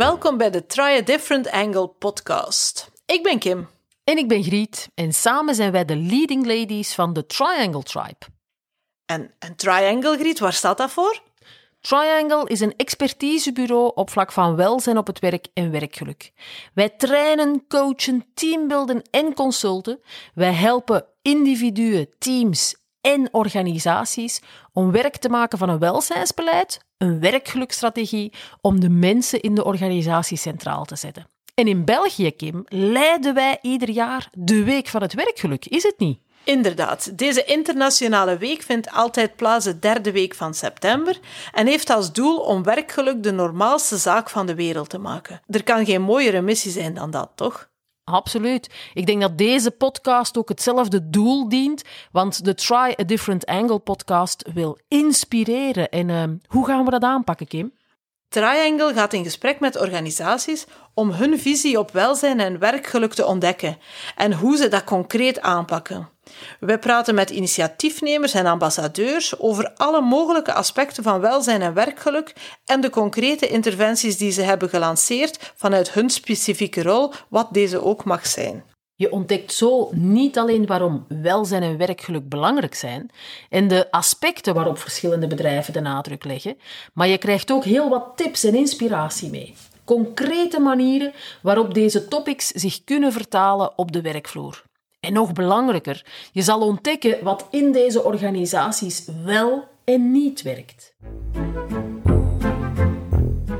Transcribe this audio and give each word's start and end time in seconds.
Welkom 0.00 0.36
bij 0.36 0.50
de 0.50 0.66
Try 0.66 0.96
a 0.98 1.00
Different 1.00 1.50
Angle 1.50 1.88
podcast. 1.88 2.90
Ik 3.06 3.22
ben 3.22 3.38
Kim. 3.38 3.68
En 4.04 4.18
ik 4.18 4.28
ben 4.28 4.42
Griet 4.42 4.88
en 4.94 5.12
samen 5.12 5.54
zijn 5.54 5.72
wij 5.72 5.84
de 5.84 5.96
leading 5.96 6.46
ladies 6.46 6.94
van 6.94 7.12
de 7.12 7.26
Triangle 7.26 7.82
Tribe. 7.82 8.26
En, 9.06 9.34
en 9.38 9.56
Triangle, 9.56 10.18
Griet, 10.18 10.38
waar 10.38 10.52
staat 10.52 10.78
dat 10.78 10.90
voor? 10.90 11.22
Triangle 11.80 12.48
is 12.48 12.60
een 12.60 12.76
expertisebureau 12.76 13.92
op 13.94 14.10
vlak 14.10 14.32
van 14.32 14.56
welzijn 14.56 14.98
op 14.98 15.06
het 15.06 15.18
werk 15.18 15.46
en 15.54 15.70
werkgeluk. 15.70 16.32
Wij 16.74 16.88
trainen, 16.88 17.66
coachen, 17.68 18.24
teambeelden 18.34 19.02
en 19.10 19.34
consulten. 19.34 20.00
Wij 20.34 20.52
helpen 20.52 21.06
individuen, 21.22 22.08
teams 22.18 22.74
en 23.00 23.28
organisaties 23.32 24.42
om 24.72 24.90
werk 24.90 25.16
te 25.16 25.28
maken 25.28 25.58
van 25.58 25.68
een 25.68 25.78
welzijnsbeleid, 25.78 26.80
een 26.98 27.20
werkgelukstrategie, 27.20 28.32
om 28.60 28.80
de 28.80 28.90
mensen 28.90 29.40
in 29.40 29.54
de 29.54 29.64
organisatie 29.64 30.36
centraal 30.36 30.84
te 30.84 30.96
zetten. 30.96 31.26
En 31.54 31.66
in 31.66 31.84
België, 31.84 32.30
Kim, 32.30 32.64
leiden 32.68 33.34
wij 33.34 33.58
ieder 33.62 33.90
jaar 33.90 34.28
de 34.32 34.64
Week 34.64 34.86
van 34.86 35.02
het 35.02 35.14
Werkgeluk, 35.14 35.66
is 35.66 35.82
het 35.82 35.98
niet? 35.98 36.18
Inderdaad, 36.44 37.18
deze 37.18 37.44
internationale 37.44 38.36
week 38.36 38.62
vindt 38.62 38.90
altijd 38.90 39.36
plaats 39.36 39.64
de 39.64 39.78
derde 39.78 40.12
week 40.12 40.34
van 40.34 40.54
september 40.54 41.18
en 41.52 41.66
heeft 41.66 41.90
als 41.90 42.12
doel 42.12 42.38
om 42.38 42.62
werkgeluk 42.62 43.22
de 43.22 43.32
normaalste 43.32 43.96
zaak 43.96 44.30
van 44.30 44.46
de 44.46 44.54
wereld 44.54 44.88
te 44.88 44.98
maken. 44.98 45.40
Er 45.46 45.62
kan 45.62 45.84
geen 45.84 46.02
mooiere 46.02 46.40
missie 46.40 46.70
zijn 46.70 46.94
dan 46.94 47.10
dat, 47.10 47.30
toch? 47.34 47.69
Absoluut. 48.10 48.70
Ik 48.94 49.06
denk 49.06 49.20
dat 49.20 49.38
deze 49.38 49.70
podcast 49.70 50.38
ook 50.38 50.48
hetzelfde 50.48 51.10
doel 51.10 51.48
dient, 51.48 51.82
want 52.12 52.44
de 52.44 52.54
Try 52.54 52.94
a 53.00 53.04
Different 53.04 53.46
Angle 53.46 53.78
podcast 53.78 54.48
wil 54.54 54.78
inspireren. 54.88 55.88
En 55.88 56.08
uh, 56.08 56.22
hoe 56.46 56.66
gaan 56.66 56.84
we 56.84 56.90
dat 56.90 57.02
aanpakken, 57.02 57.46
Kim? 57.46 57.72
Triangle 58.28 58.92
gaat 58.94 59.12
in 59.12 59.24
gesprek 59.24 59.60
met 59.60 59.80
organisaties 59.80 60.66
om 60.94 61.10
hun 61.10 61.38
visie 61.38 61.78
op 61.78 61.90
welzijn 61.90 62.40
en 62.40 62.58
werkgeluk 62.58 63.14
te 63.14 63.26
ontdekken 63.26 63.78
en 64.16 64.32
hoe 64.32 64.56
ze 64.56 64.68
dat 64.68 64.84
concreet 64.84 65.40
aanpakken. 65.40 66.08
We 66.60 66.78
praten 66.78 67.14
met 67.14 67.30
initiatiefnemers 67.30 68.34
en 68.34 68.46
ambassadeurs 68.46 69.38
over 69.38 69.72
alle 69.74 70.00
mogelijke 70.00 70.52
aspecten 70.52 71.02
van 71.02 71.20
welzijn 71.20 71.62
en 71.62 71.74
werkgeluk 71.74 72.32
en 72.64 72.80
de 72.80 72.90
concrete 72.90 73.48
interventies 73.48 74.18
die 74.18 74.32
ze 74.32 74.42
hebben 74.42 74.68
gelanceerd 74.68 75.52
vanuit 75.56 75.92
hun 75.92 76.10
specifieke 76.10 76.82
rol, 76.82 77.12
wat 77.28 77.48
deze 77.50 77.84
ook 77.84 78.04
mag 78.04 78.26
zijn. 78.26 78.64
Je 78.94 79.12
ontdekt 79.12 79.52
zo 79.52 79.88
niet 79.92 80.38
alleen 80.38 80.66
waarom 80.66 81.04
welzijn 81.08 81.62
en 81.62 81.76
werkgeluk 81.76 82.28
belangrijk 82.28 82.74
zijn 82.74 83.10
en 83.48 83.68
de 83.68 83.90
aspecten 83.90 84.54
waarop 84.54 84.78
verschillende 84.78 85.26
bedrijven 85.26 85.72
de 85.72 85.80
nadruk 85.80 86.24
leggen, 86.24 86.58
maar 86.92 87.08
je 87.08 87.18
krijgt 87.18 87.50
ook 87.50 87.64
heel 87.64 87.88
wat 87.88 88.12
tips 88.16 88.44
en 88.44 88.54
inspiratie 88.54 89.30
mee. 89.30 89.54
Concrete 89.84 90.60
manieren 90.60 91.12
waarop 91.42 91.74
deze 91.74 92.08
topics 92.08 92.46
zich 92.46 92.84
kunnen 92.84 93.12
vertalen 93.12 93.78
op 93.78 93.92
de 93.92 94.00
werkvloer. 94.00 94.62
En 95.00 95.12
nog 95.12 95.32
belangrijker, 95.32 96.04
je 96.32 96.42
zal 96.42 96.60
ontdekken 96.60 97.24
wat 97.24 97.46
in 97.50 97.72
deze 97.72 98.04
organisaties 98.04 99.04
wel 99.24 99.68
en 99.84 100.12
niet 100.12 100.42
werkt. 100.42 100.94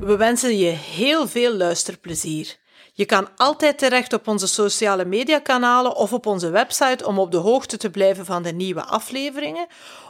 We 0.00 0.16
wensen 0.16 0.58
je 0.58 0.70
heel 0.70 1.28
veel 1.28 1.54
luisterplezier. 1.54 2.56
Je 2.92 3.04
kan 3.04 3.28
altijd 3.36 3.78
terecht 3.78 4.12
op 4.12 4.28
onze 4.28 4.46
sociale 4.46 5.04
mediakanalen 5.04 5.96
of 5.96 6.12
op 6.12 6.26
onze 6.26 6.50
website 6.50 7.06
om 7.06 7.18
op 7.18 7.30
de 7.30 7.36
hoogte 7.36 7.76
te 7.76 7.90
blijven 7.90 8.24
van 8.24 8.42
de 8.42 8.52
nieuwe 8.52 8.84
afleveringen. 8.84 9.66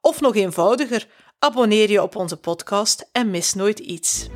Of 0.00 0.20
nog 0.20 0.34
eenvoudiger, 0.34 1.06
abonneer 1.38 1.90
je 1.90 2.02
op 2.02 2.16
onze 2.16 2.36
podcast 2.36 3.08
en 3.12 3.30
mis 3.30 3.54
nooit 3.54 3.78
iets. 3.78 4.28